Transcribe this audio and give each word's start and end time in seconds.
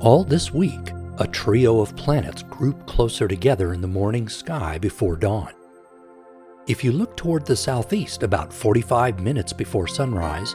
All 0.00 0.24
this 0.24 0.50
week, 0.50 0.92
a 1.18 1.26
trio 1.26 1.80
of 1.80 1.94
planets 1.94 2.42
group 2.42 2.86
closer 2.86 3.28
together 3.28 3.74
in 3.74 3.82
the 3.82 3.86
morning 3.86 4.30
sky 4.30 4.78
before 4.78 5.14
dawn. 5.14 5.52
If 6.66 6.82
you 6.82 6.90
look 6.90 7.18
toward 7.18 7.44
the 7.44 7.54
southeast 7.54 8.22
about 8.22 8.50
45 8.50 9.20
minutes 9.20 9.52
before 9.52 9.86
sunrise, 9.86 10.54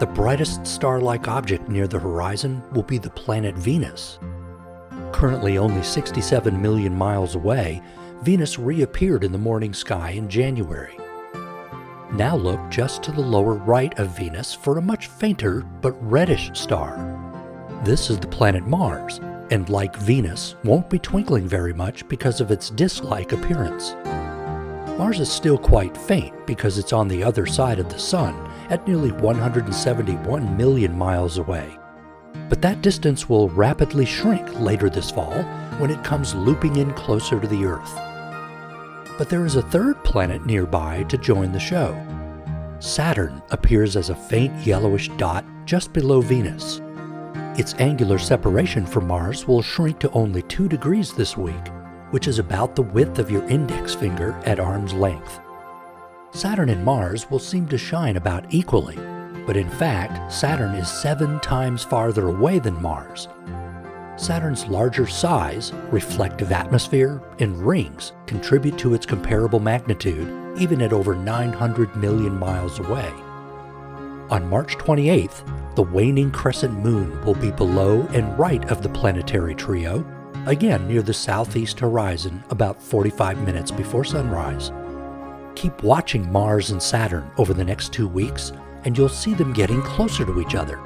the 0.00 0.10
brightest 0.12 0.66
star 0.66 1.00
like 1.00 1.28
object 1.28 1.68
near 1.68 1.86
the 1.86 2.00
horizon 2.00 2.64
will 2.72 2.82
be 2.82 2.98
the 2.98 3.10
planet 3.10 3.54
Venus. 3.54 4.18
Currently 5.12 5.56
only 5.56 5.84
67 5.84 6.60
million 6.60 6.92
miles 6.92 7.36
away, 7.36 7.80
Venus 8.24 8.58
reappeared 8.58 9.22
in 9.22 9.30
the 9.30 9.38
morning 9.38 9.72
sky 9.72 10.10
in 10.10 10.28
January. 10.28 10.98
Now 12.12 12.34
look 12.34 12.58
just 12.70 13.04
to 13.04 13.12
the 13.12 13.20
lower 13.20 13.54
right 13.54 13.96
of 14.00 14.16
Venus 14.16 14.52
for 14.52 14.78
a 14.78 14.82
much 14.82 15.06
fainter 15.06 15.60
but 15.80 15.92
reddish 16.02 16.50
star. 16.54 17.19
This 17.82 18.10
is 18.10 18.18
the 18.18 18.26
planet 18.26 18.66
Mars, 18.66 19.20
and 19.50 19.66
like 19.70 19.96
Venus, 19.96 20.54
won't 20.64 20.90
be 20.90 20.98
twinkling 20.98 21.48
very 21.48 21.72
much 21.72 22.06
because 22.08 22.42
of 22.42 22.50
its 22.50 22.68
disk 22.68 23.04
like 23.04 23.32
appearance. 23.32 23.94
Mars 24.98 25.18
is 25.18 25.32
still 25.32 25.56
quite 25.56 25.96
faint 25.96 26.46
because 26.46 26.76
it's 26.76 26.92
on 26.92 27.08
the 27.08 27.22
other 27.24 27.46
side 27.46 27.78
of 27.78 27.88
the 27.88 27.98
Sun 27.98 28.34
at 28.68 28.86
nearly 28.86 29.12
171 29.12 30.56
million 30.58 30.94
miles 30.94 31.38
away. 31.38 31.74
But 32.50 32.60
that 32.60 32.82
distance 32.82 33.30
will 33.30 33.48
rapidly 33.48 34.04
shrink 34.04 34.60
later 34.60 34.90
this 34.90 35.10
fall 35.10 35.42
when 35.78 35.90
it 35.90 36.04
comes 36.04 36.34
looping 36.34 36.76
in 36.76 36.92
closer 36.92 37.40
to 37.40 37.46
the 37.46 37.64
Earth. 37.64 37.94
But 39.16 39.30
there 39.30 39.46
is 39.46 39.56
a 39.56 39.62
third 39.62 40.04
planet 40.04 40.44
nearby 40.44 41.04
to 41.04 41.16
join 41.16 41.50
the 41.50 41.58
show. 41.58 41.96
Saturn 42.78 43.42
appears 43.50 43.96
as 43.96 44.10
a 44.10 44.14
faint 44.14 44.66
yellowish 44.66 45.08
dot 45.16 45.46
just 45.64 45.94
below 45.94 46.20
Venus. 46.20 46.82
Its 47.58 47.74
angular 47.74 48.18
separation 48.18 48.86
from 48.86 49.08
Mars 49.08 49.46
will 49.48 49.60
shrink 49.60 49.98
to 49.98 50.10
only 50.12 50.42
2 50.42 50.68
degrees 50.68 51.12
this 51.12 51.36
week, 51.36 51.68
which 52.10 52.28
is 52.28 52.38
about 52.38 52.76
the 52.76 52.82
width 52.82 53.18
of 53.18 53.30
your 53.30 53.42
index 53.48 53.94
finger 53.94 54.40
at 54.46 54.60
arm's 54.60 54.94
length. 54.94 55.40
Saturn 56.30 56.70
and 56.70 56.84
Mars 56.84 57.28
will 57.28 57.40
seem 57.40 57.66
to 57.66 57.76
shine 57.76 58.16
about 58.16 58.44
equally, 58.50 58.96
but 59.46 59.56
in 59.56 59.68
fact, 59.68 60.32
Saturn 60.32 60.76
is 60.76 60.88
seven 60.88 61.40
times 61.40 61.82
farther 61.82 62.28
away 62.28 62.60
than 62.60 62.80
Mars. 62.80 63.26
Saturn's 64.16 64.66
larger 64.66 65.08
size, 65.08 65.72
reflective 65.90 66.52
atmosphere, 66.52 67.20
and 67.40 67.66
rings 67.66 68.12
contribute 68.26 68.78
to 68.78 68.94
its 68.94 69.06
comparable 69.06 69.58
magnitude, 69.58 70.32
even 70.56 70.80
at 70.82 70.92
over 70.92 71.16
900 71.16 71.96
million 71.96 72.38
miles 72.38 72.78
away. 72.78 73.10
On 74.30 74.48
March 74.48 74.76
28th, 74.76 75.42
the 75.76 75.82
waning 75.82 76.30
crescent 76.30 76.74
moon 76.74 77.24
will 77.24 77.34
be 77.34 77.50
below 77.50 78.02
and 78.12 78.38
right 78.38 78.68
of 78.70 78.82
the 78.82 78.88
planetary 78.88 79.54
trio, 79.54 80.04
again 80.46 80.86
near 80.88 81.02
the 81.02 81.14
southeast 81.14 81.78
horizon 81.78 82.42
about 82.50 82.82
45 82.82 83.38
minutes 83.44 83.70
before 83.70 84.04
sunrise. 84.04 84.72
Keep 85.54 85.82
watching 85.82 86.30
Mars 86.30 86.70
and 86.70 86.82
Saturn 86.82 87.30
over 87.38 87.54
the 87.54 87.64
next 87.64 87.92
two 87.92 88.08
weeks, 88.08 88.52
and 88.84 88.96
you'll 88.96 89.08
see 89.08 89.34
them 89.34 89.52
getting 89.52 89.82
closer 89.82 90.24
to 90.24 90.40
each 90.40 90.54
other. 90.54 90.78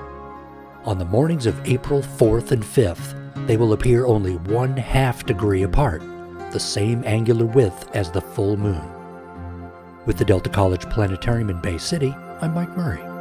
On 0.85 0.99
the 0.99 1.05
mornings 1.05 1.47
of 1.47 1.67
April 1.67 2.03
4th 2.03 2.51
and 2.51 2.63
5th, 2.63 3.47
they 3.47 3.57
will 3.57 3.73
appear 3.73 4.05
only 4.05 4.37
one 4.37 4.77
half 4.77 5.25
degree 5.25 5.63
apart, 5.63 6.03
the 6.51 6.61
same 6.61 7.03
angular 7.05 7.47
width 7.47 7.89
as 7.95 8.11
the 8.11 8.21
full 8.21 8.57
moon. 8.57 8.83
With 10.07 10.19
the 10.19 10.25
Delta 10.25 10.51
College 10.51 10.89
Planetarium 10.91 11.49
in 11.49 11.61
Bay 11.61 11.79
City, 11.79 12.15
I'm 12.43 12.53
Mike 12.53 12.77
Murray. 12.77 13.14